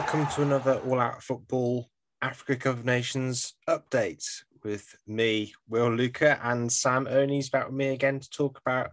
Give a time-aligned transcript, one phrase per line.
[0.00, 1.90] welcome to another All Out Football
[2.22, 4.26] Africa Cup of Nations update
[4.64, 8.92] with me, Will Luca, and Sam Ernie's back with me again to talk about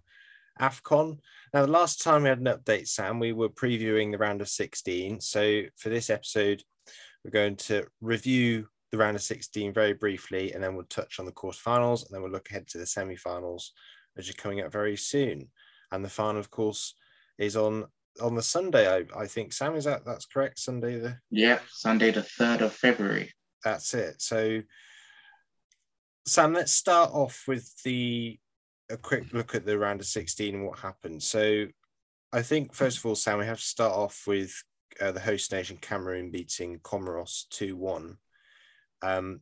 [0.59, 1.19] AFCON.
[1.53, 4.49] Now, the last time we had an update, Sam, we were previewing the round of
[4.49, 5.21] 16.
[5.21, 6.61] So for this episode,
[7.23, 11.25] we're going to review the round of 16 very briefly, and then we'll touch on
[11.25, 13.71] the quarterfinals, and then we'll look ahead to the semi-finals,
[14.15, 15.47] which are coming up very soon.
[15.89, 16.95] And the final, of course,
[17.37, 17.85] is on
[18.21, 18.87] on the Sunday.
[18.89, 20.59] I, I think Sam is that that's correct.
[20.59, 23.33] Sunday the yeah Sunday the third of February.
[23.63, 24.21] That's it.
[24.21, 24.61] So
[26.25, 28.37] Sam, let's start off with the
[28.89, 31.21] a quick look at the round of 16 and what happened.
[31.23, 31.65] So
[32.33, 34.53] I think first of all, Sam, we have to start off with
[34.99, 38.17] uh, the host nation Cameroon beating Comoros 2-1,
[39.01, 39.41] um,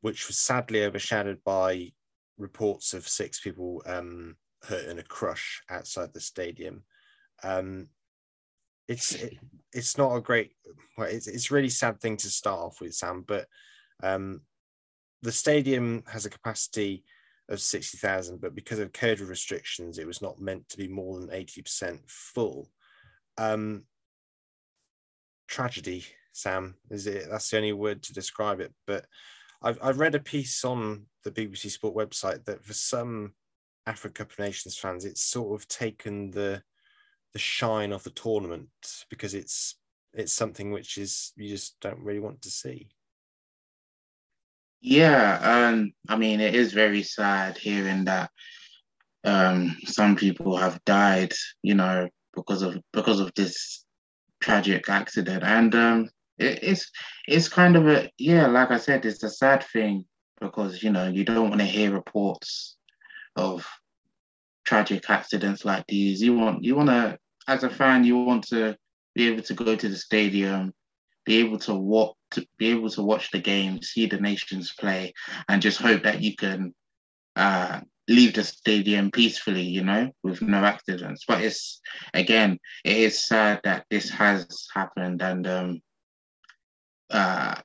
[0.00, 1.92] which was sadly overshadowed by
[2.38, 6.84] reports of six people um, hurt in a crush outside the stadium.
[7.42, 7.88] Um,
[8.88, 9.38] it's it,
[9.72, 10.52] it's not a great
[10.96, 13.46] well, it's, it's really sad thing to start off with sam but
[14.02, 14.40] um,
[15.22, 17.04] the stadium has a capacity
[17.48, 21.28] of 60,000 but because of COVID restrictions it was not meant to be more than
[21.28, 22.70] 80% full.
[23.38, 23.84] Um,
[25.46, 29.06] tragedy sam is it that's the only word to describe it but
[29.62, 33.34] I've, I've read a piece on the bbc sport website that for some
[33.86, 36.62] africa nations fans it's sort of taken the
[37.34, 39.76] the shine of the tournament because it's
[40.14, 42.88] it's something which is you just don't really want to see.
[44.80, 48.30] Yeah, um, I mean it is very sad hearing that
[49.24, 51.32] um, some people have died,
[51.62, 53.84] you know, because of because of this
[54.40, 56.90] tragic accident, and um, it, it's
[57.26, 60.04] it's kind of a yeah, like I said, it's a sad thing
[60.40, 62.76] because you know you don't want to hear reports
[63.34, 63.66] of
[64.64, 66.22] tragic accidents like these.
[66.22, 67.18] You want you want to
[67.48, 68.76] as a fan, you want to
[69.14, 70.72] be able to go to the stadium,
[71.24, 75.12] be able to walk, to be able to watch the game, see the nations play,
[75.48, 76.74] and just hope that you can
[77.36, 81.24] uh, leave the stadium peacefully, you know, with no accidents.
[81.26, 81.80] But it's
[82.12, 85.80] again, it is sad that this has happened, and um,
[87.10, 87.56] uh,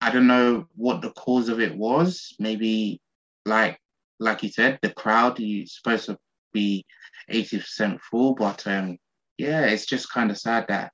[0.00, 2.34] I don't know what the cause of it was.
[2.38, 3.00] Maybe,
[3.46, 3.78] like
[4.18, 5.38] like you said, the crowd.
[5.38, 6.18] You're supposed to
[6.52, 6.84] be
[7.30, 8.34] 80% full.
[8.34, 8.98] But um,
[9.38, 10.92] yeah, it's just kind of sad that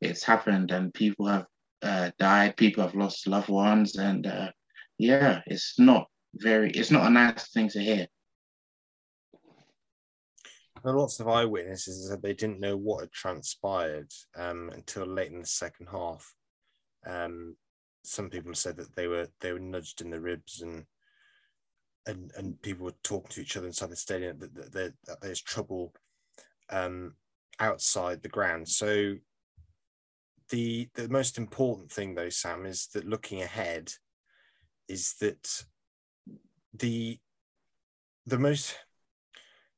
[0.00, 1.46] it's happened and people have
[1.82, 4.50] uh, died, people have lost loved ones, and uh,
[4.98, 8.06] yeah, it's not very, it's not a nice thing to hear.
[10.82, 15.32] There are lots of eyewitnesses that they didn't know what had transpired um, until late
[15.32, 16.32] in the second half.
[17.06, 17.56] Um,
[18.04, 20.84] some people said that they were they were nudged in the ribs and
[22.06, 25.20] and and people were talking to each other inside the stadium that, that, that, that
[25.20, 25.92] there's trouble
[26.70, 27.14] um,
[27.60, 28.68] outside the ground.
[28.68, 29.14] So
[30.50, 33.92] the the most important thing though, Sam, is that looking ahead,
[34.88, 35.64] is that
[36.74, 37.18] the
[38.26, 38.76] the most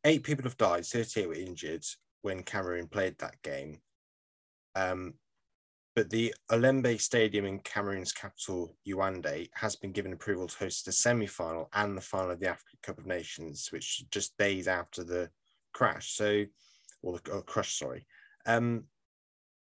[0.05, 1.85] eight people have died, 38 were injured
[2.23, 3.81] when Cameroon played that game.
[4.75, 5.15] Um,
[5.99, 10.93] but the Olembe Stadium in Cameroon's capital, Yaoundé, has been given approval to host the
[10.93, 15.29] semi-final and the final of the Africa Cup of Nations, which just days after the
[15.73, 16.13] crash.
[16.13, 16.45] So,
[17.03, 18.07] or the crush, sorry.
[18.47, 18.85] Um,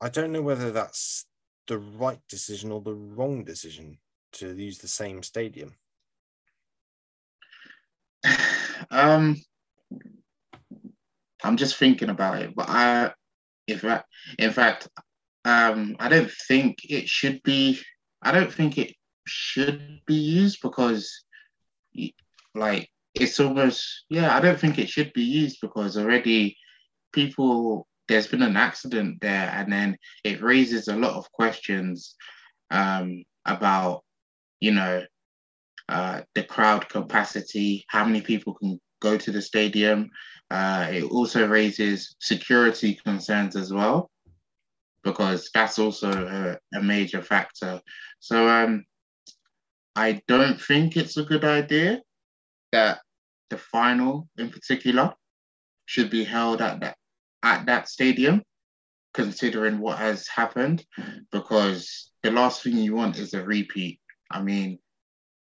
[0.02, 1.24] I don't know whether that's
[1.68, 3.96] the right decision or the wrong decision
[4.32, 5.74] to use the same stadium.
[8.90, 9.36] Um,
[11.44, 13.12] I'm just thinking about it, but I,
[13.66, 14.02] if I,
[14.38, 14.88] in fact,
[15.44, 17.80] um, I don't think it should be.
[18.22, 18.94] I don't think it
[19.26, 21.24] should be used because,
[22.54, 24.36] like, it's almost yeah.
[24.36, 26.56] I don't think it should be used because already
[27.12, 32.16] people there's been an accident there, and then it raises a lot of questions
[32.70, 34.02] um, about
[34.60, 35.04] you know
[35.88, 40.10] uh, the crowd capacity, how many people can go to the stadium.
[40.50, 44.10] Uh, it also raises security concerns as well
[45.04, 47.80] because that's also a, a major factor.
[48.18, 48.84] So um,
[49.96, 52.00] I don't think it's a good idea
[52.72, 53.00] that
[53.48, 55.14] the final, in particular,
[55.86, 56.96] should be held at that
[57.42, 58.42] at that stadium,
[59.14, 60.84] considering what has happened,
[61.32, 63.98] because the last thing you want is a repeat.
[64.30, 64.78] I mean,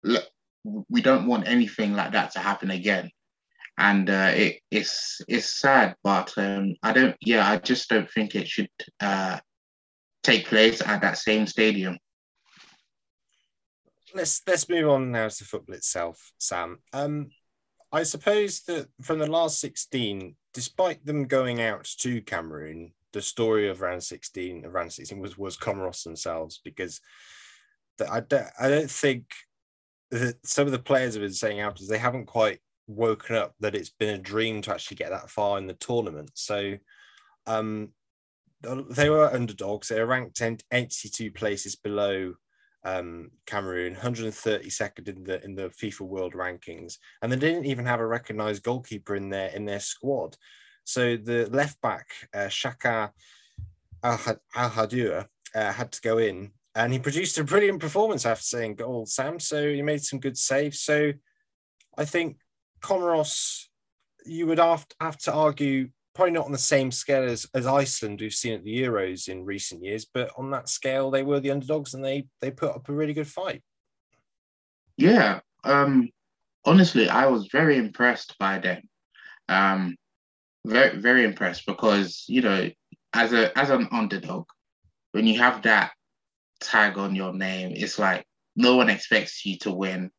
[0.04, 0.24] look,
[0.64, 3.12] we don't want anything like that to happen again
[3.78, 7.16] and uh, it, it's it's sad, but um, I don't.
[7.22, 9.40] Yeah, I just don't think it should uh,
[10.22, 11.98] take place at that same stadium.
[14.14, 16.80] Let's let's move on now to football itself, Sam.
[16.94, 17.32] Um,
[17.92, 23.70] I suppose that from the last sixteen, despite them going out to Cameroon, the story
[23.70, 27.00] of round 16 of round 16 was was Comoros themselves because
[27.98, 29.26] the, I don't I don't think
[30.12, 33.76] that some of the players have been saying after they haven't quite woken up that
[33.76, 36.32] it's been a dream to actually get that far in the tournament.
[36.34, 36.76] So
[37.48, 37.90] um
[38.90, 39.90] they were underdogs.
[39.90, 42.34] They were ranked 82 places below
[42.86, 48.00] um, Cameroon, 132nd in the in the FIFA World Rankings, and they didn't even have
[48.00, 50.36] a recognised goalkeeper in their in their squad.
[50.84, 53.12] So the left back uh, Shaka
[54.04, 58.76] Al Hadua uh, had to go in, and he produced a brilliant performance after saying
[58.76, 59.06] goal.
[59.06, 60.82] Sam, so he made some good saves.
[60.82, 61.14] So
[61.98, 62.38] I think
[62.84, 63.66] Comoros,
[64.26, 64.88] you would have
[65.20, 68.84] to, argue probably not on the same scale as, as Iceland we've seen at the
[68.84, 72.52] Euros in recent years, but on that scale, they were the underdogs and they they
[72.52, 73.64] put up a really good fight.
[74.98, 76.10] Yeah, um,
[76.66, 78.84] honestly, I was very impressed by them.
[79.50, 79.96] Um,
[80.66, 82.70] very very impressed because you know,
[83.14, 84.46] as a as an underdog,
[85.14, 85.92] when you have that
[86.62, 88.26] tag on your name, it's like
[88.56, 90.12] no one expects you to win.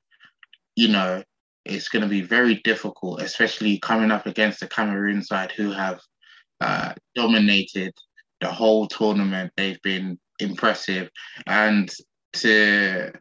[0.76, 1.22] You know,
[1.64, 6.00] it's going to be very difficult, especially coming up against the Cameroon side who have
[6.60, 7.92] uh, dominated
[8.40, 9.52] the whole tournament.
[9.56, 11.10] They've been impressive,
[11.46, 11.90] and
[12.34, 13.12] to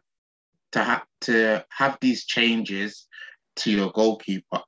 [0.72, 3.06] to have to have these changes
[3.56, 4.60] to your goalkeeper,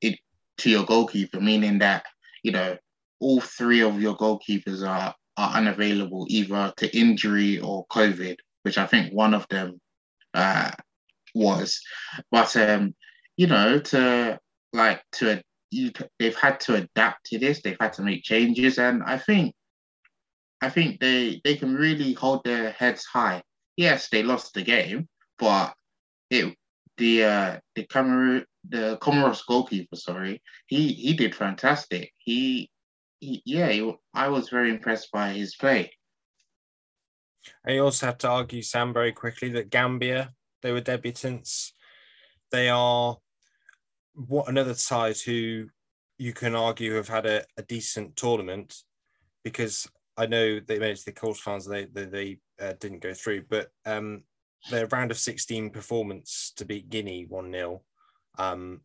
[0.00, 0.18] it
[0.58, 2.04] to your goalkeeper, meaning that
[2.42, 2.76] you know
[3.20, 8.86] all three of your goalkeepers are are unavailable either to injury or COVID, which I
[8.86, 9.80] think one of them
[10.34, 10.72] uh,
[11.34, 11.80] was.
[12.30, 12.94] But um,
[13.36, 14.38] you know, to
[14.72, 17.62] like to you, they've had to adapt to this.
[17.62, 19.54] They've had to make changes, and I think,
[20.60, 23.42] I think they they can really hold their heads high.
[23.76, 25.08] Yes, they lost the game,
[25.38, 25.74] but
[26.30, 26.54] it
[26.98, 32.12] the uh, the Cameroon the Comoros goalkeeper, sorry, he he did fantastic.
[32.18, 32.70] He,
[33.20, 35.92] he yeah, he, I was very impressed by his play.
[37.66, 40.32] I also have to argue, Sam, very quickly that Gambia,
[40.62, 41.72] they were debutants
[42.52, 43.16] they are
[44.14, 45.66] what another side who
[46.18, 48.76] you can argue have had a, a decent tournament
[49.42, 51.68] because I know they to the quarterfinals.
[51.68, 54.22] They they, they uh, didn't go through, but um,
[54.70, 57.82] their round of 16 performance to beat Guinea one 0
[58.38, 58.82] um,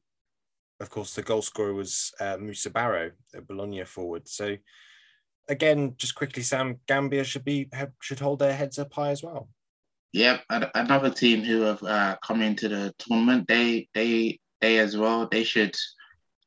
[0.79, 4.27] Of course, the goal scorer was uh, Musa Barrow, a Bologna forward.
[4.27, 4.55] So
[5.47, 7.69] again, just quickly, Sam, Gambia should be
[8.01, 9.49] should hold their heads up high as well.
[10.17, 13.47] Yep, another team who have uh, come into the tournament.
[13.47, 15.27] They they they as well.
[15.29, 15.75] They should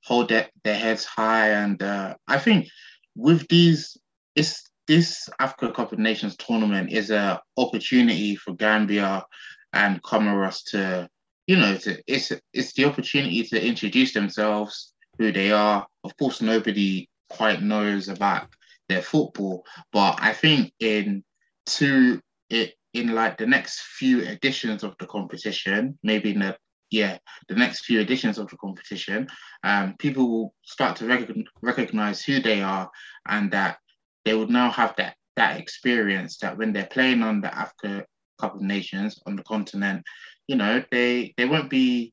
[0.05, 2.67] hold their, their heads high, and uh, I think
[3.15, 3.97] with these,
[4.35, 9.25] it's this Africa Cup of Nations tournament is a opportunity for Gambia
[9.73, 11.09] and Comoros to,
[11.47, 15.87] you know, to, it's it's the opportunity to introduce themselves, who they are.
[16.03, 18.49] Of course, nobody quite knows about
[18.89, 21.23] their football, but I think in
[21.67, 26.57] two it in like the next few editions of the competition, maybe in the
[26.91, 29.29] yeah, the next few editions of the competition,
[29.63, 31.31] um, people will start to rec-
[31.63, 32.91] recognize who they are
[33.29, 33.79] and that
[34.25, 38.05] they would now have that that experience that when they're playing on the Africa
[38.41, 40.03] Cup of Nations on the continent,
[40.49, 42.13] you know, they they won't be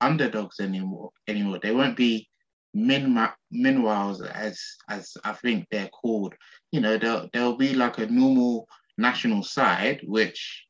[0.00, 1.60] underdogs anymore anymore.
[1.62, 2.28] They won't be
[2.74, 3.14] min
[3.54, 6.34] minwhiles as as I think they're called.
[6.72, 8.66] You know, they'll they'll be like a normal
[8.98, 10.66] national side, which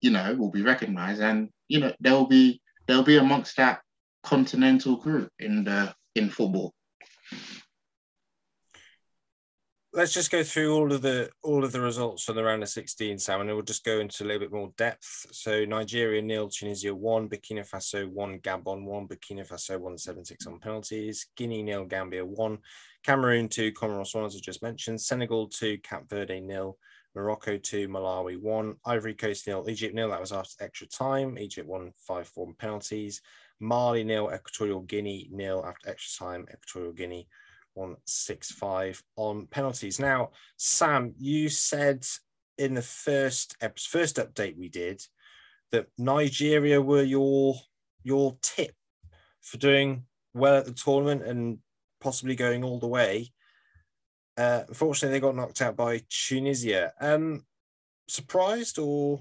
[0.00, 3.80] you know will be recognised, and you know they'll be they'll be amongst that
[4.22, 6.72] continental group in the in football.
[9.92, 12.68] Let's just go through all of the all of the results from the round of
[12.68, 15.26] 16, Sam, and we'll just go into a little bit more depth.
[15.30, 20.48] So Nigeria nil, Tunisia one, Burkina Faso one, Gabon one, Burkina Faso one seven six
[20.48, 22.58] on penalties, Guinea nil, Gambia one,
[23.04, 26.76] Cameroon two, Comoros one, as I just mentioned, Senegal two, Cap Verde nil,
[27.14, 30.10] Morocco 2, Malawi 1, Ivory Coast nil, Egypt nil.
[30.10, 31.38] That was after extra time.
[31.38, 33.20] Egypt won 5 4 penalties.
[33.60, 36.46] Mali nil, Equatorial Guinea nil after extra time.
[36.52, 37.28] Equatorial Guinea
[37.74, 40.00] 1 6 5 on penalties.
[40.00, 42.04] Now, Sam, you said
[42.58, 45.02] in the first first update we did
[45.72, 47.56] that Nigeria were your
[48.02, 48.74] your tip
[49.40, 50.04] for doing
[50.34, 51.58] well at the tournament and
[52.00, 53.32] possibly going all the way.
[54.36, 56.92] Uh, unfortunately, they got knocked out by Tunisia.
[57.00, 57.44] Um,
[58.08, 59.20] surprised or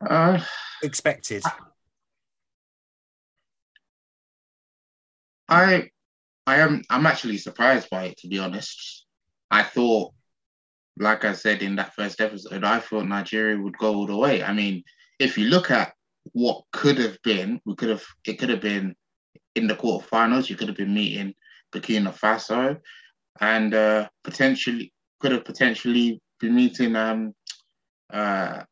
[0.00, 0.40] uh,
[0.82, 1.42] expected?
[5.48, 5.90] I,
[6.46, 6.82] I am.
[6.90, 8.18] I'm actually surprised by it.
[8.18, 9.06] To be honest,
[9.50, 10.12] I thought,
[10.98, 14.42] like I said in that first episode, I thought Nigeria would go all the way.
[14.42, 14.82] I mean,
[15.18, 15.92] if you look at
[16.32, 18.04] what could have been, we could have.
[18.26, 18.96] It could have been
[19.54, 20.50] in the quarterfinals.
[20.50, 21.34] You could have been meeting
[21.72, 22.78] Burkina Faso
[23.40, 27.32] and uh, potentially could have potentially been meeting um
[28.12, 28.62] uh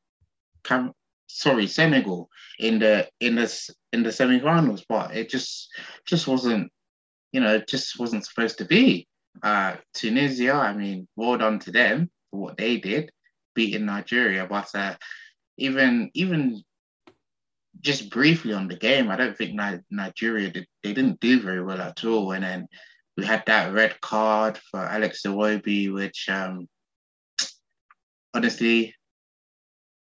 [0.62, 0.92] Cam-
[1.26, 2.28] sorry Senegal
[2.58, 5.68] in the in the in the semi-finals, but it just
[6.06, 6.70] just wasn't
[7.32, 9.06] you know it just wasn't supposed to be.
[9.42, 13.10] Uh, Tunisia, I mean, well done to them for what they did,
[13.54, 14.94] beating Nigeria, but uh,
[15.58, 16.62] even even
[17.80, 21.62] just briefly on the game, I don't think Ni- Nigeria did, they didn't do very
[21.62, 22.32] well at all.
[22.32, 22.68] And then
[23.16, 26.68] we had that red card for Alex Iwobi, which um,
[28.34, 28.94] honestly,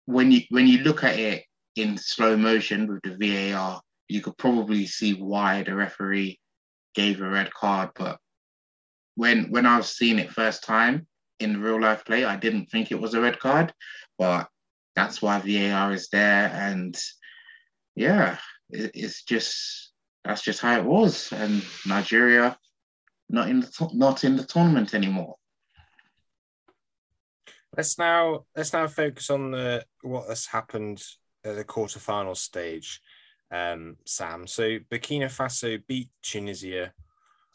[0.07, 1.45] when you when you look at it
[1.77, 6.41] in slow motion with the VAR, you could probably see why the referee
[6.95, 7.91] gave a red card.
[7.95, 8.19] But
[9.15, 11.07] when when I was seeing it first time
[11.39, 13.73] in real life play, I didn't think it was a red card.
[14.19, 14.49] But
[14.97, 16.99] that's why VAR is there, and
[17.95, 18.39] yeah,
[18.71, 19.93] it, it's just
[20.25, 21.33] that's just how it was.
[21.33, 22.59] And Nigeria
[23.29, 25.37] not in the not in the tournament anymore.
[27.77, 31.03] Let's now let's now focus on the what has happened
[31.45, 33.01] at the quarterfinal stage,
[33.53, 34.47] um, Sam.
[34.47, 36.93] So Burkina Faso beat Tunisia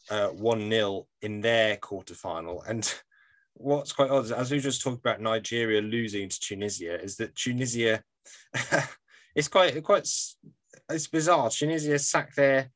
[0.09, 2.93] uh, one uh, 0 in their quarterfinal, and
[3.55, 8.03] what's quite odd, as we just talked about Nigeria losing to Tunisia, is that Tunisia,
[9.35, 10.07] it's quite quite
[10.89, 11.49] it's bizarre.
[11.49, 12.69] Tunisia sacked their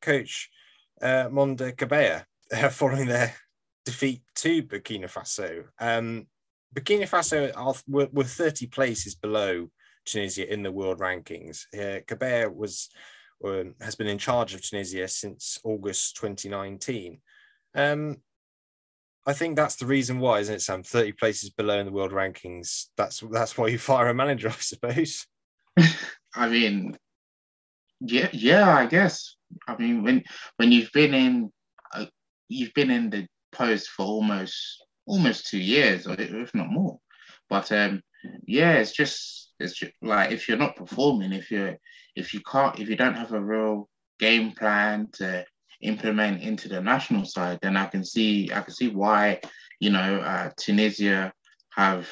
[0.00, 0.50] coach
[1.00, 2.24] uh, Mondher Kebaier uh,
[2.70, 3.34] following their
[3.84, 5.64] defeat to Burkina Faso.
[5.78, 6.26] Um,
[6.74, 9.68] Burkina Faso are, were, were 30 places below
[10.04, 11.64] Tunisia in the world rankings.
[11.74, 12.90] Uh, was
[13.44, 17.20] um, has been in charge of Tunisia since August 2019.
[17.74, 18.16] Um,
[19.26, 20.82] I think that's the reason why, isn't it, Sam?
[20.82, 22.86] 30 places below in the world rankings.
[22.96, 25.26] That's that's why you fire a manager, I suppose.
[26.34, 26.96] I mean,
[28.00, 29.36] yeah, yeah, I guess.
[29.66, 30.24] I mean, when
[30.56, 31.52] when you've been in,
[31.94, 32.06] uh,
[32.50, 36.98] you've been in the post for almost almost two years, or if not more.
[37.48, 38.02] But um,
[38.46, 41.76] yeah, it's just it's just, like if you're not performing, if you're
[42.16, 43.88] if you can't, if you don't have a real
[44.18, 45.44] game plan to
[45.80, 49.40] implement into the national side, then I can see I can see why
[49.78, 51.32] you know uh, Tunisia
[51.70, 52.08] have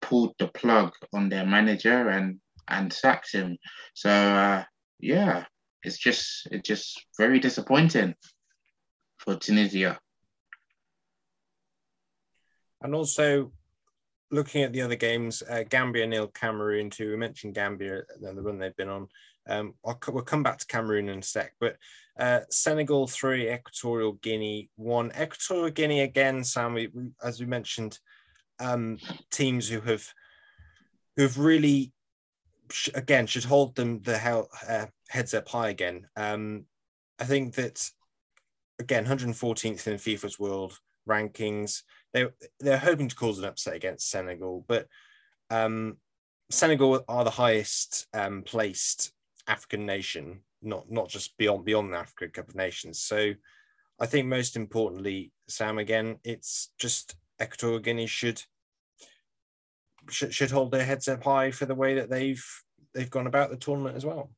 [0.00, 3.58] pulled the plug on their manager and and sacked him.
[3.94, 4.64] So uh,
[5.00, 5.44] yeah,
[5.82, 8.14] it's just it's just very disappointing
[9.22, 9.98] for Tunisia.
[12.80, 13.52] And also
[14.30, 17.10] looking at the other games, uh, Gambia nil, Cameroon two.
[17.10, 19.08] We mentioned Gambia and the run they've been on.
[19.48, 21.76] Um, I'll, we'll come back to Cameroon in a sec, but
[22.18, 25.12] uh, Senegal three, Equatorial Guinea one.
[25.12, 26.74] Equatorial Guinea again, Sam.
[26.74, 27.98] We, we, as we mentioned,
[28.58, 28.98] um,
[29.30, 30.06] teams who have
[31.16, 31.92] who've really
[32.94, 36.06] again should hold them the hell, uh, heads up high again.
[36.16, 36.64] Um,
[37.18, 37.88] I think that
[38.78, 41.82] again, 114th in FIFA's world rankings.
[42.12, 42.26] They
[42.60, 44.86] they're hoping to cause an upset against Senegal, but
[45.50, 45.96] um,
[46.50, 49.12] Senegal are the highest um, placed
[49.46, 53.00] African nation, not not just beyond beyond the Africa Cup of Nations.
[53.00, 53.32] So
[54.00, 58.42] I think most importantly, Sam, again, it's just Equatorial Guinea should
[60.10, 62.44] should, should hold their heads up high for the way that they've
[62.94, 64.30] they've gone about the tournament as well.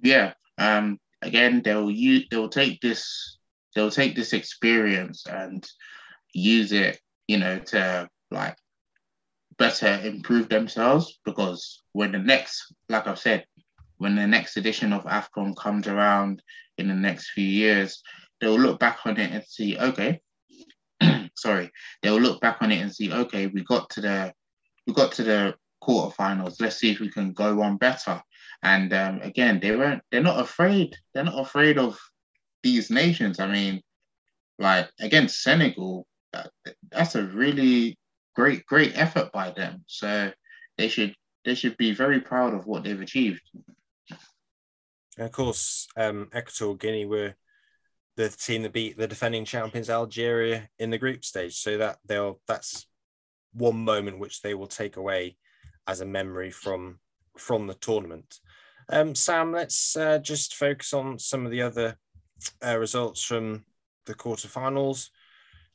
[0.00, 0.34] Yeah.
[0.58, 1.92] Um, again, they'll
[2.30, 3.38] they'll take this
[3.74, 5.66] they'll take this experience and
[6.32, 8.56] use it, you know, to like
[9.58, 13.44] better improve themselves because when the next, like I've said,
[13.98, 16.42] when the next edition of AFCON comes around
[16.78, 18.02] in the next few years,
[18.40, 20.20] they'll look back on it and see, okay,
[21.36, 21.70] sorry,
[22.02, 24.32] they'll look back on it and see, okay, we got to the
[24.86, 26.60] we got to the quarterfinals.
[26.60, 28.22] Let's see if we can go on better.
[28.62, 30.02] And um, again, they weren't.
[30.10, 30.96] They're not afraid.
[31.14, 31.98] They're not afraid of
[32.62, 33.38] these nations.
[33.38, 33.82] I mean,
[34.58, 36.50] like against Senegal, that,
[36.90, 37.98] that's a really
[38.34, 39.84] great, great effort by them.
[39.86, 40.32] So
[40.78, 43.42] they should they should be very proud of what they've achieved.
[45.16, 47.34] And of course, um, Equatorial Guinea were
[48.16, 51.56] the team that beat the defending champions Algeria in the group stage.
[51.56, 52.86] So that they'll that's
[53.52, 55.36] one moment which they will take away
[55.86, 56.98] as a memory from
[57.38, 58.38] from the tournament.
[58.88, 61.96] Um, Sam, let's uh, just focus on some of the other
[62.64, 63.64] uh, results from
[64.06, 65.08] the quarterfinals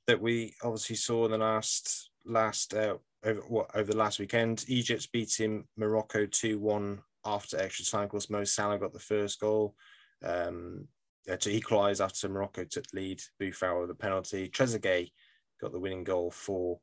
[0.08, 4.64] that we obviously saw in the last last uh, over what over the last weekend.
[4.68, 8.06] Egypt beating Morocco two one after extra time.
[8.06, 9.76] Of course, Mo Salah got the first goal
[10.24, 10.88] um,
[11.28, 13.22] to equalise after Morocco took the lead.
[13.42, 14.48] Boufal with the penalty.
[14.48, 15.12] Trezeguet
[15.60, 16.80] got the winning goal for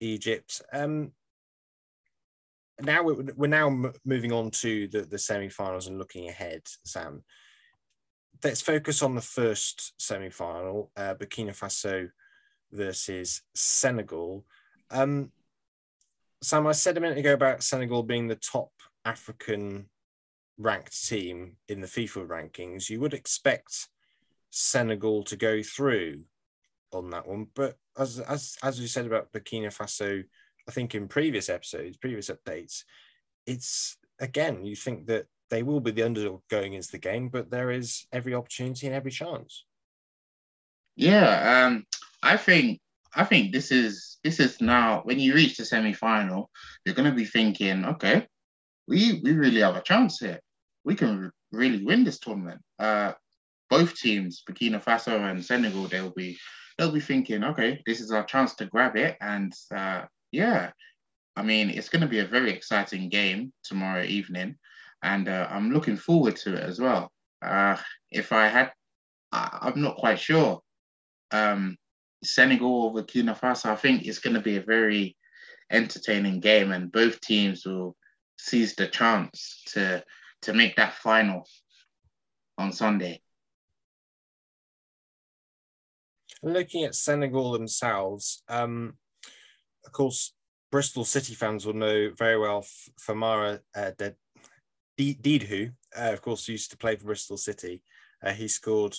[0.00, 0.62] Egypt.
[0.72, 1.12] Um,
[2.82, 7.22] now we're, now moving on to the, the semi-finals and looking ahead, Sam.
[8.42, 12.08] Let's focus on the first semi-final, uh, Burkina Faso
[12.72, 14.44] versus Senegal.
[14.90, 15.30] Um,
[16.42, 18.70] Sam, I said a minute ago about Senegal being the top
[19.04, 19.86] African
[20.58, 22.88] ranked team in the FIFA rankings.
[22.88, 23.88] You would expect
[24.50, 26.22] Senegal to go through
[26.92, 30.24] on that one, but as as as we said about Burkina Faso,
[30.70, 32.84] I think in previous episodes, previous updates,
[33.44, 37.50] it's again you think that they will be the underdog going into the game, but
[37.50, 39.64] there is every opportunity and every chance.
[40.94, 41.86] Yeah, um,
[42.22, 42.78] I think
[43.16, 46.50] I think this is this is now when you reach the semi final,
[46.84, 48.28] you're going to be thinking, okay,
[48.86, 50.38] we we really have a chance here.
[50.84, 52.60] We can really win this tournament.
[52.78, 53.14] Uh,
[53.70, 56.38] both teams, Burkina Faso and Senegal, they'll be
[56.78, 59.16] they'll be thinking, okay, this is our chance to grab it.
[59.20, 60.70] And uh, yeah,
[61.36, 64.56] I mean, it's going to be a very exciting game tomorrow evening,
[65.02, 67.10] and uh, I'm looking forward to it as well.
[67.42, 67.76] Uh,
[68.10, 68.72] if I had,
[69.32, 70.60] I, am not quite sure.
[71.30, 71.76] Um,
[72.22, 75.16] Senegal over Burkina Faso, I think it's going to be a very
[75.70, 77.96] entertaining game, and both teams will
[78.38, 80.04] seize the chance to
[80.42, 81.46] to make that final
[82.58, 83.20] on Sunday.
[86.42, 88.94] Looking at Senegal themselves, um,
[89.84, 90.34] of course,
[90.70, 92.64] Bristol City fans will know very well
[93.00, 93.90] Famara uh,
[94.98, 97.82] Diédhiou, uh, of course, used to play for Bristol City.
[98.22, 98.96] Uh, he scored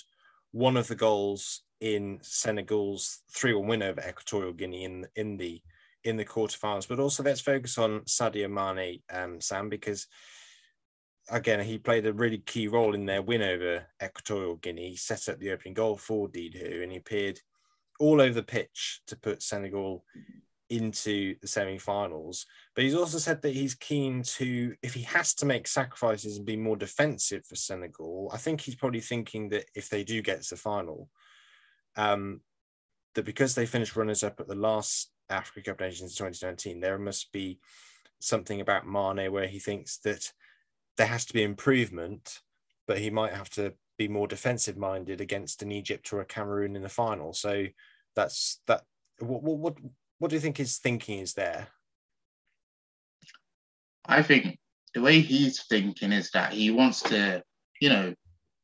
[0.52, 5.62] one of the goals in Senegal's 3-1 win over Equatorial Guinea in in the
[6.04, 6.88] in the quarterfinals.
[6.88, 10.08] But also, let's focus on Sadio Mane, um, Sam, because
[11.30, 14.90] again, he played a really key role in their win over Equatorial Guinea.
[14.90, 17.40] He set up the opening goal for Diédhiou and he appeared
[18.00, 20.04] all over the pitch to put Senegal
[20.72, 22.46] into the semi-finals.
[22.74, 26.46] But he's also said that he's keen to, if he has to make sacrifices and
[26.46, 30.42] be more defensive for Senegal, I think he's probably thinking that if they do get
[30.42, 31.10] to the final,
[31.98, 32.42] um,
[33.16, 37.32] that because they finished runners up at the last Africa Cup Nations 2019, there must
[37.32, 37.60] be
[38.20, 40.32] something about Mane where he thinks that
[40.98, 42.40] there has to be improvement,
[42.88, 46.76] but he might have to be more defensive minded against an Egypt or a Cameroon
[46.76, 47.34] in the final.
[47.34, 47.66] So
[48.16, 48.84] that's that.
[49.20, 49.76] What what
[50.22, 51.68] what do you think his thinking is there?
[54.06, 54.60] I think
[54.94, 57.42] the way he's thinking is that he wants to,
[57.82, 58.14] you know,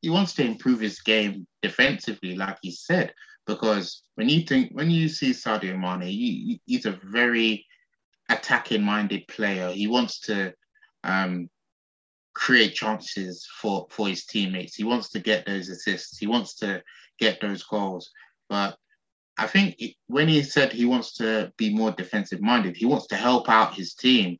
[0.00, 3.12] he wants to improve his game defensively, like he said,
[3.44, 7.66] because when you think when you see Sadio Mane, he, he's a very
[8.28, 9.72] attacking minded player.
[9.72, 10.54] He wants to
[11.02, 11.50] um,
[12.36, 14.76] create chances for for his teammates.
[14.76, 16.18] He wants to get those assists.
[16.18, 16.84] He wants to
[17.18, 18.12] get those goals.
[18.48, 18.78] But
[19.38, 23.16] I think when he said he wants to be more defensive minded, he wants to
[23.16, 24.36] help out his team,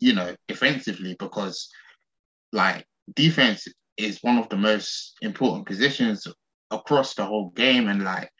[0.00, 1.68] you know, defensively because
[2.52, 6.26] like defense is one of the most important positions
[6.70, 7.88] across the whole game.
[7.88, 8.30] And like,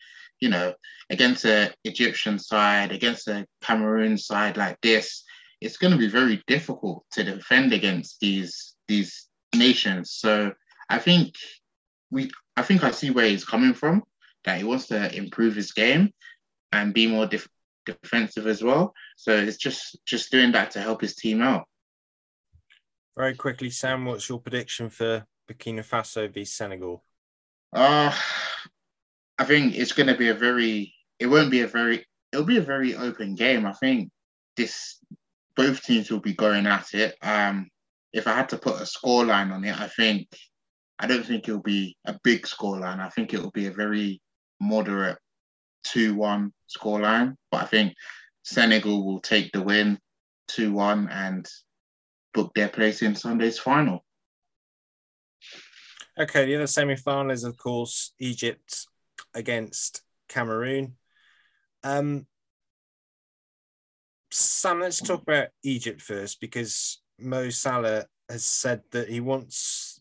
[0.40, 0.74] you know,
[1.08, 5.24] against the Egyptian side, against the Cameroon side like this,
[5.62, 10.10] it's going to be very difficult to defend against these these nations.
[10.10, 10.52] So
[10.90, 11.34] I think
[12.10, 14.02] we, I think I see where he's coming from.
[14.44, 16.12] That he wants to improve his game
[16.72, 17.48] and be more def-
[17.86, 18.92] defensive as well.
[19.16, 21.64] So it's just just doing that to help his team out.
[23.16, 27.04] Very quickly, Sam, what's your prediction for Burkina Faso v Senegal?
[27.72, 28.12] Uh,
[29.38, 32.56] I think it's going to be a very, it won't be a very, it'll be
[32.56, 33.66] a very open game.
[33.66, 34.10] I think
[34.56, 34.98] this,
[35.56, 37.14] both teams will be going at it.
[37.22, 37.68] Um,
[38.12, 40.28] if I had to put a score line on it, I think,
[40.98, 43.00] I don't think it'll be a big score line.
[43.00, 44.20] I think it'll be a very
[44.62, 45.18] moderate
[45.84, 47.36] 2 1 scoreline.
[47.50, 47.94] But I think
[48.44, 49.98] Senegal will take the win
[50.48, 51.46] 2 1 and
[52.32, 54.04] book their place in Sunday's final.
[56.18, 58.86] Okay, the other semi final is, of course, Egypt
[59.34, 60.96] against Cameroon.
[61.82, 62.26] Um,
[64.30, 70.00] Sam, let's talk about Egypt first because Mo Salah has said that he wants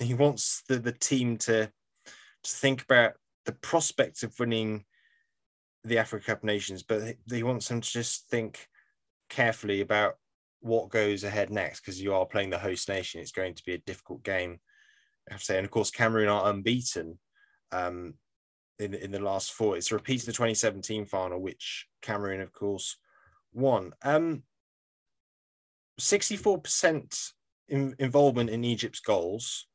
[0.00, 1.70] he wants the, the team to
[2.44, 3.14] to think about
[3.48, 4.84] the prospect of winning
[5.82, 8.68] the Africa Cup Nations, but he wants them to just think
[9.30, 10.16] carefully about
[10.60, 13.22] what goes ahead next because you are playing the host nation.
[13.22, 14.60] It's going to be a difficult game
[15.28, 15.56] I have to say.
[15.56, 17.18] And of course, Cameroon are unbeaten
[17.72, 18.14] um,
[18.78, 19.78] in, in the last four.
[19.78, 22.96] It's a repeat of the 2017 final, which Cameroon, of course,
[23.54, 23.92] won.
[24.02, 24.42] Um,
[25.98, 27.32] 64%
[27.70, 29.66] in, involvement in Egypt's goals,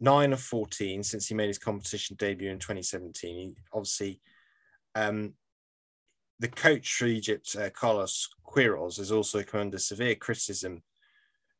[0.00, 3.36] nine of 14 since he made his competition debut in 2017.
[3.36, 4.20] He obviously,
[4.94, 5.34] um,
[6.40, 10.82] the coach for Egypt, uh, Carlos Queiroz, has also come under severe criticism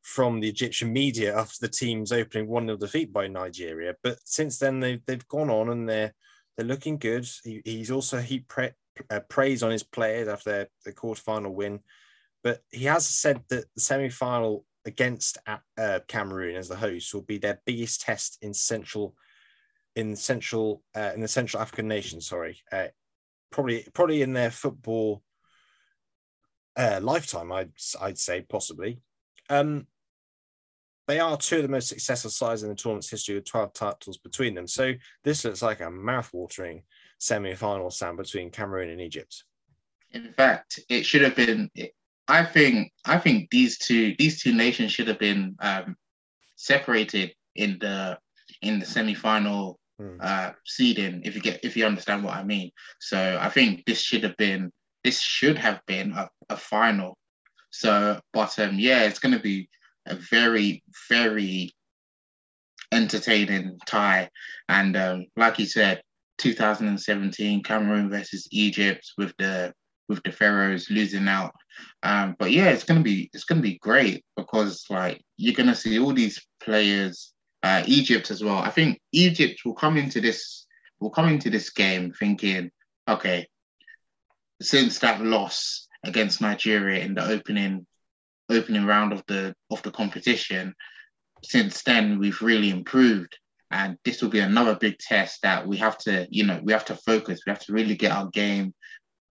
[0.01, 3.95] from the Egyptian media after the team's opening 1 0 defeat by Nigeria.
[4.03, 6.13] But since then, they've, they've gone on and they're
[6.55, 7.27] they're looking good.
[7.43, 8.69] He, he's also he pre,
[9.09, 11.79] uh, praise on his players after their, the quarterfinal win,
[12.43, 15.37] but he has said that the semi-final against
[15.77, 19.15] uh, Cameroon as the host will be their biggest test in central
[19.95, 22.21] in central uh, in the Central African nation.
[22.21, 22.87] Sorry, uh,
[23.51, 25.23] probably probably in their football
[26.75, 27.51] uh, lifetime.
[27.51, 27.71] I'd
[28.01, 29.01] I'd say possibly.
[29.49, 29.87] Um,
[31.07, 34.17] they are two of the most successful sides in the tournament's history with 12 titles
[34.17, 34.67] between them.
[34.67, 34.93] So
[35.23, 36.81] this looks like a mouth-watering
[37.19, 39.43] semi-final stand between Cameroon and Egypt.
[40.11, 41.69] In fact, it should have been.
[42.27, 42.91] I think.
[43.05, 45.95] I think these two these two nations should have been um,
[46.55, 48.17] separated in the
[48.61, 50.17] in the semi-final hmm.
[50.19, 51.21] uh, seeding.
[51.23, 52.71] If you get if you understand what I mean.
[52.99, 54.71] So I think this should have been
[55.03, 57.17] this should have been a, a final.
[57.69, 59.69] So, but um, yeah, it's going to be
[60.07, 61.73] a very very
[62.91, 64.29] entertaining tie,
[64.69, 66.01] and um, like you said,
[66.37, 69.73] 2017 Cameroon versus Egypt with the
[70.07, 71.53] with the Pharaohs losing out.
[72.03, 75.99] Um, but yeah, it's gonna be it's gonna be great because like you're gonna see
[75.99, 78.57] all these players, uh, Egypt as well.
[78.57, 80.65] I think Egypt will come into this
[80.99, 82.71] will come into this game thinking,
[83.07, 83.47] okay,
[84.61, 87.85] since that loss against Nigeria in the opening
[88.49, 90.73] opening round of the of the competition,
[91.43, 93.37] since then we've really improved
[93.71, 96.85] and this will be another big test that we have to you know we have
[96.85, 98.73] to focus we have to really get our game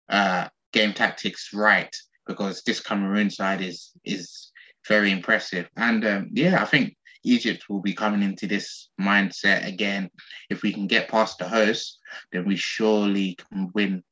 [0.10, 1.96] uh game tactics right
[2.28, 4.52] because this cameroon side is is
[4.88, 10.10] very impressive and um, yeah i think egypt will be coming into this mindset again
[10.50, 12.00] if we can get past the host
[12.32, 14.04] then we surely can win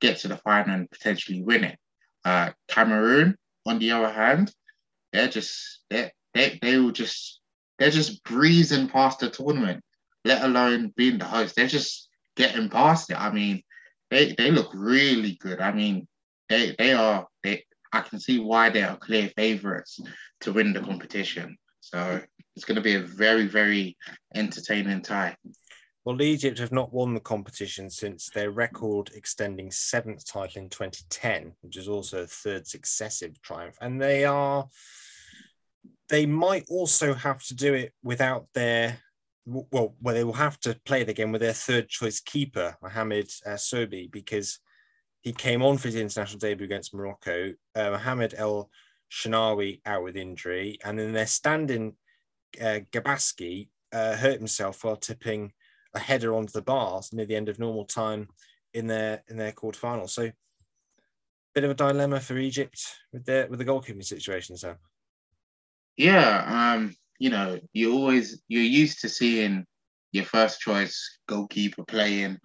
[0.00, 1.78] get to the final and potentially win it
[2.24, 4.52] uh cameroon on the other hand
[5.12, 7.38] they're just they they, they will just
[7.78, 9.82] they're just breezing past the tournament,
[10.24, 11.54] let alone being the host.
[11.54, 13.20] They're just getting past it.
[13.20, 13.62] I mean,
[14.10, 15.60] they they look really good.
[15.60, 16.06] I mean,
[16.48, 17.64] they they are they.
[17.92, 19.98] I can see why they are clear favorites
[20.42, 21.56] to win the competition.
[21.80, 22.20] So
[22.54, 23.96] it's going to be a very very
[24.34, 25.36] entertaining tie.
[26.04, 31.52] Well, Egypt have not won the competition since their record extending seventh title in 2010,
[31.60, 33.76] which is also a third successive triumph.
[33.80, 34.68] And they are
[36.08, 38.98] they might also have to do it without their
[39.48, 43.30] well, well, they will have to play the game with their third choice keeper, Mohamed
[43.46, 44.60] uh, Sobhy, because
[45.20, 47.54] he came on for his international debut against Morocco.
[47.74, 48.70] Uh, Mohamed El
[49.10, 51.94] Shenawy out with injury, and then their standing
[52.60, 55.52] uh, Gabaski uh, hurt himself while tipping
[55.94, 58.28] a header onto the bars near the end of normal time
[58.74, 60.10] in their in their quarterfinal.
[60.10, 60.32] So, a
[61.54, 62.80] bit of a dilemma for Egypt
[63.12, 64.56] with their with the goalkeeping situation.
[64.56, 64.76] So.
[65.96, 69.64] Yeah, um, you know, you always you're used to seeing
[70.12, 72.38] your first choice goalkeeper playing,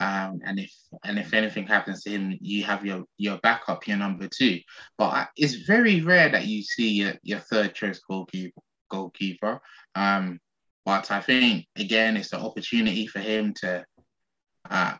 [0.00, 0.72] um, and if
[1.04, 4.60] and if anything happens to him, you have your your backup, your number two.
[4.98, 9.60] But it's very rare that you see your, your third choice goalkeeper goalkeeper.
[9.94, 10.38] Um,
[10.84, 13.84] but I think again, it's an opportunity for him to
[14.70, 14.94] uh,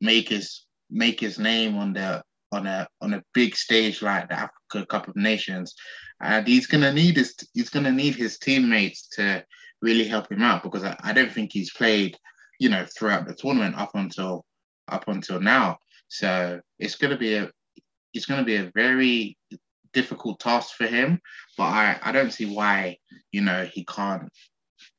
[0.00, 2.22] make his make his name on the
[2.52, 5.74] on a on a big stage like the Africa Cup of Nations
[6.24, 9.44] and he's gonna need his he's gonna need his teammates to
[9.82, 12.16] really help him out because I, I don't think he's played,
[12.58, 14.44] you know, throughout the tournament up until
[14.88, 15.78] up until now.
[16.08, 17.50] So it's gonna be a
[18.14, 19.36] it's gonna be a very
[19.92, 21.20] difficult task for him.
[21.58, 22.98] But I, I don't see why,
[23.30, 24.28] you know, he can't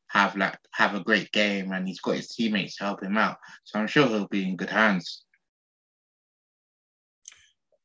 [0.09, 3.37] have like have a great game and he's got his teammates to help him out.
[3.63, 5.23] So I'm sure he'll be in good hands.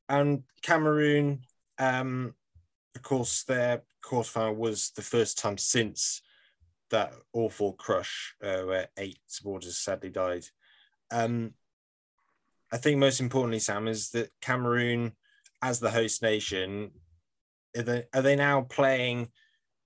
[0.09, 1.43] And Cameroon,
[1.79, 2.35] um,
[2.95, 6.23] of course, their quarterfinal was the first time since
[6.91, 10.45] that awful crush uh, where eight supporters sadly died.
[11.13, 11.55] Um,
[12.73, 15.13] I think most importantly, Sam, is that Cameroon,
[15.63, 16.91] as the host nation,
[17.77, 19.29] are they, are they now playing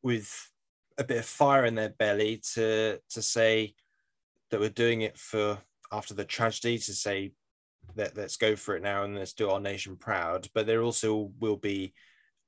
[0.03, 0.51] with
[0.99, 3.75] a bit of fire in their belly to to say
[4.51, 5.59] that we're doing it for
[5.91, 7.33] after the tragedy to say
[7.97, 10.49] that let's go for it now and let's do our nation proud.
[10.55, 11.93] But there also will be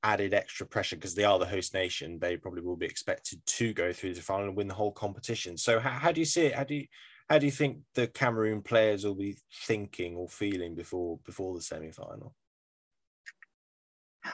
[0.07, 2.19] added extra pressure because they are the host nation.
[2.21, 5.59] They probably will be expected to go through the final and win the whole competition.
[5.59, 6.55] So how, how do you see it?
[6.55, 6.87] How do you
[7.29, 11.61] how do you think the Cameroon players will be thinking or feeling before before the
[11.61, 12.35] semi final?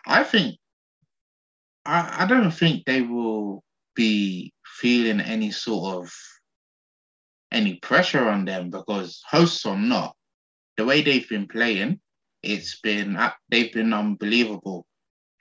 [0.07, 0.59] I think
[1.87, 3.65] I, I don't think they will
[3.97, 6.13] be feeling any sort of
[7.51, 10.15] any pressure on them because hosts or not,
[10.77, 11.99] the way they've been playing,
[12.43, 14.87] it's been they've been unbelievable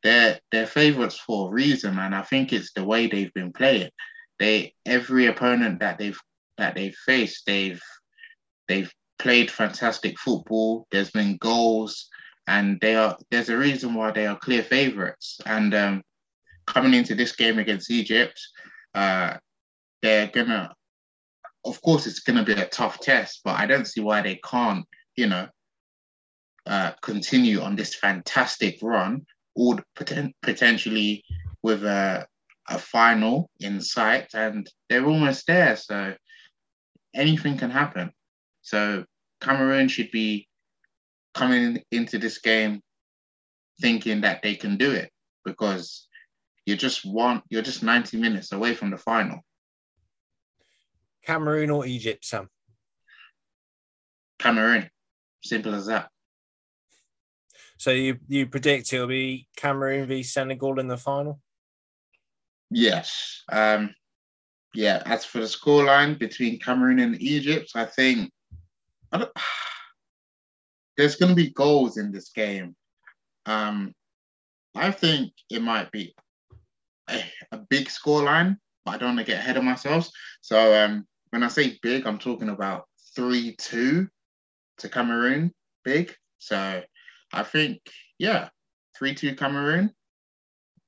[0.04, 3.92] they're they're favorites for a reason, and I think it's the way they've been playing.
[4.40, 6.20] They every opponent that they've
[6.58, 7.82] that they've faced, they've
[8.68, 10.88] they've played fantastic football.
[10.92, 12.08] There's been goals,
[12.48, 13.18] and they are.
[13.30, 15.40] There's a reason why they are clear favourites.
[15.46, 16.04] And um,
[16.66, 18.40] coming into this game against Egypt,
[18.96, 19.38] uh,
[20.02, 20.74] they're gonna.
[21.64, 24.86] Of course, it's gonna be a tough test, but I don't see why they can't.
[25.16, 25.48] You know,
[26.66, 31.24] uh, continue on this fantastic run, or poten- potentially
[31.64, 32.26] with a,
[32.70, 35.76] a final in sight, and they're almost there.
[35.76, 36.14] So
[37.14, 38.12] anything can happen.
[38.62, 39.06] So
[39.42, 40.48] Cameroon should be
[41.34, 42.82] coming into this game
[43.80, 45.10] thinking that they can do it
[45.44, 46.08] because
[46.66, 49.40] you're just one, you're just 90 minutes away from the final.
[51.26, 52.48] Cameroon or Egypt, Sam?
[54.40, 54.90] Cameroon.
[55.44, 56.11] Simple as that.
[57.82, 61.40] So you you predict it'll be Cameroon v Senegal in the final?
[62.70, 63.42] Yes.
[63.52, 63.96] Um,
[64.76, 65.02] yeah.
[65.08, 68.32] As for the scoreline between Cameroon and Egypt, I think
[69.12, 69.26] I
[70.96, 72.76] there's going to be goals in this game.
[73.48, 73.96] Um,
[74.76, 76.14] I think it might be
[77.10, 80.08] a, a big scoreline, but I don't want to get ahead of myself.
[80.42, 84.08] So um, when I say big, I'm talking about three two
[84.78, 85.52] to Cameroon.
[85.84, 86.14] Big.
[86.38, 86.84] So
[87.34, 87.82] I think
[88.20, 88.50] yeah,
[88.98, 89.92] three two Cameroon.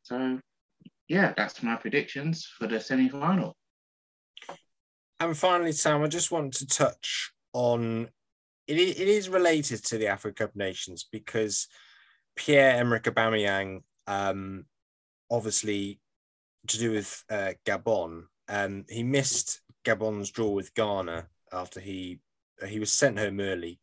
[0.04, 0.40] So
[1.08, 3.56] yeah, that's my predictions for the semi final.
[5.20, 8.10] And finally, Sam, I just want to touch on
[8.68, 11.68] it, it is related to the Africa Cup Nations because
[12.36, 14.66] Pierre Emerick Aubameyang, um,
[15.30, 16.00] obviously
[16.68, 22.20] to do with uh, Gabon, um, he missed Gabon's draw with Ghana after he
[22.68, 23.80] he was sent home early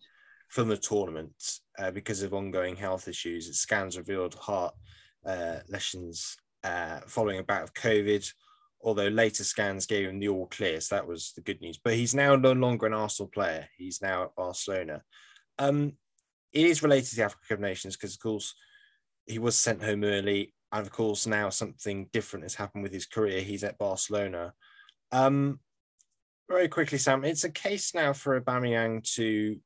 [0.51, 3.57] from the tournament uh, because of ongoing health issues.
[3.59, 4.75] Scans revealed heart
[5.25, 8.31] uh, lesions uh, following a bout of COVID
[8.83, 10.81] although later scans gave him the all clear.
[10.81, 11.79] So that was the good news.
[11.83, 13.69] But he's now no longer an Arsenal player.
[13.77, 15.03] He's now at Barcelona.
[15.59, 15.93] Um,
[16.53, 18.55] it is related to the Africa Cup Nations because, of course,
[19.27, 20.55] he was sent home early.
[20.73, 23.43] And of course, now something different has happened with his career.
[23.43, 24.55] He's at Barcelona.
[25.13, 25.61] Um,
[26.49, 29.59] very quickly, Sam, it's a case now for Aubameyang to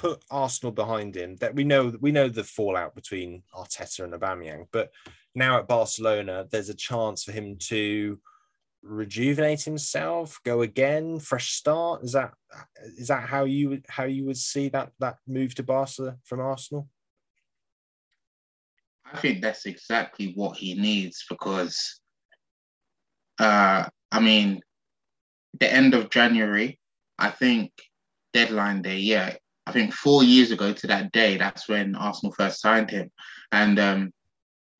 [0.00, 1.36] put Arsenal behind him.
[1.36, 4.90] That we know we know the fallout between Arteta and Aubameyang, but
[5.34, 8.18] now at Barcelona, there's a chance for him to
[8.82, 12.02] rejuvenate himself, go again, fresh start?
[12.02, 12.32] Is that
[12.96, 16.40] is that how you would how you would see that that move to Barca from
[16.40, 16.88] Arsenal?
[19.12, 22.00] I think that's exactly what he needs because,
[23.40, 24.60] uh, I mean,
[25.58, 26.78] the end of January,
[27.18, 27.72] I think
[28.32, 29.34] deadline day, yeah,
[29.66, 33.10] I think four years ago to that day, that's when Arsenal first signed him,
[33.52, 34.12] and um,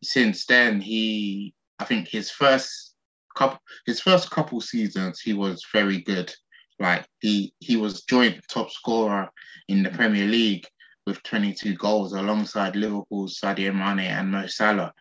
[0.02, 2.90] since then he, I think his first
[3.36, 6.32] couple his first couple seasons he was very good.
[6.78, 9.30] Like he he was joint top scorer
[9.68, 10.66] in the Premier League
[11.06, 14.92] with 22 goals alongside Liverpool's Sadio Mane and Mo Salah.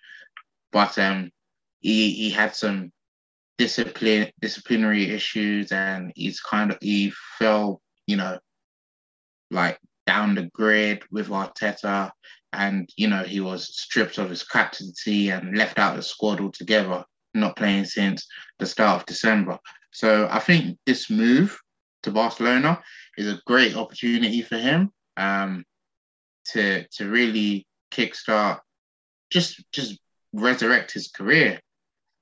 [0.71, 1.31] But um
[1.79, 2.91] he he had some
[3.57, 8.39] discipline disciplinary issues and he's kind of he fell, you know,
[9.51, 12.11] like down the grid with Arteta
[12.53, 16.41] and you know he was stripped of his captaincy and left out of the squad
[16.41, 19.57] altogether not playing since the start of December.
[19.91, 21.59] So I think this move
[22.03, 22.81] to Barcelona
[23.17, 25.63] is a great opportunity for him um,
[26.45, 28.59] to to really kickstart,
[29.29, 29.99] just just
[30.33, 31.59] resurrect his career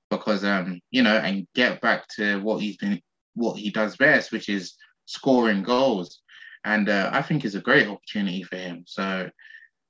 [0.09, 3.01] because um you know and get back to what he's been
[3.35, 6.21] what he does best, which is scoring goals.
[6.67, 8.83] And uh, I think it's a great opportunity for him.
[8.85, 9.29] So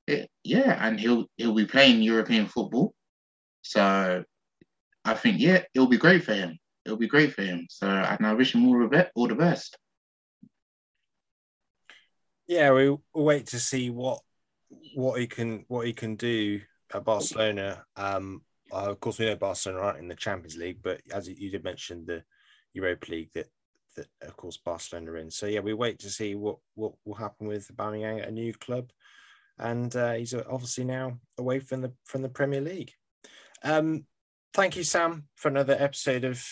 [0.06, 2.94] it, yeah, and he'll he'll be playing European football.
[3.64, 4.24] So
[5.04, 6.60] I think yeah, it'll be great for him.
[6.86, 7.66] It'll be great for him.
[7.70, 9.76] So and I wish him all the all the best.
[12.46, 14.20] Yeah, we'll, we'll wait to see what
[14.94, 16.62] what he can what he can do
[16.94, 17.84] at Barcelona.
[17.96, 21.64] Um, of course, we know Barcelona aren't in the Champions League, but as you did
[21.64, 22.24] mention, the
[22.74, 23.48] Europa League that
[23.98, 25.30] that of course Barcelona are in.
[25.30, 28.54] So yeah, we wait to see what what will happen with Aubameyang at a new
[28.54, 28.92] club,
[29.60, 32.94] and uh, he's obviously now away from the from the Premier League.
[33.64, 34.06] Um,
[34.54, 36.44] thank you, Sam, for another episode of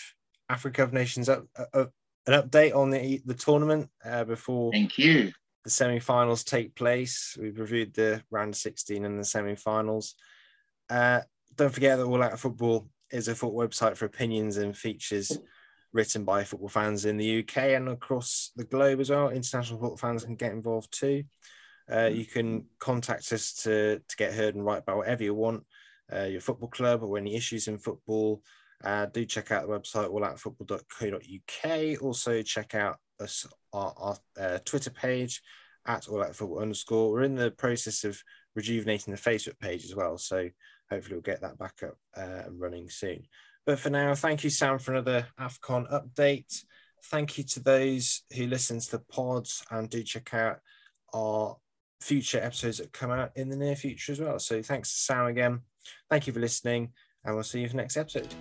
[0.50, 1.28] Africa of Nations.
[1.28, 1.86] Up, uh, uh,
[2.26, 4.72] an update on the the tournament uh, before.
[4.72, 5.32] Thank you.
[5.64, 7.36] The semi-finals take place.
[7.40, 10.14] We've reviewed the round 16 and the semi-finals.
[10.88, 11.22] Uh,
[11.56, 15.36] don't forget that All Out Football is a football website for opinions and features
[15.96, 19.30] written by football fans in the UK and across the globe as well.
[19.30, 21.24] International football fans can get involved too.
[21.90, 25.64] Uh, you can contact us to, to get heard and write about whatever you want
[26.12, 28.42] uh, your football club or any issues in football,
[28.84, 32.02] uh, do check out the website alloutfootball.co.uk.
[32.02, 35.42] Also, check out us, our, our uh, Twitter page
[35.86, 37.10] at all out football underscore.
[37.10, 38.20] We're in the process of
[38.54, 40.18] rejuvenating the Facebook page as well.
[40.18, 40.48] So
[40.90, 43.26] hopefully we'll get that back up uh, and running soon.
[43.66, 46.64] But for now, thank you, Sam, for another AFCON update.
[47.06, 50.60] Thank you to those who listen to the pods and do check out
[51.12, 51.56] our
[52.00, 54.38] future episodes that come out in the near future as well.
[54.38, 55.60] So thanks, Sam, again.
[56.08, 56.92] Thank you for listening,
[57.24, 58.32] and we'll see you for the next episode.